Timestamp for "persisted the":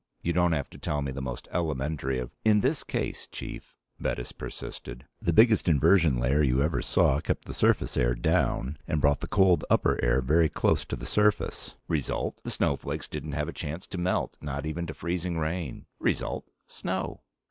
4.31-5.31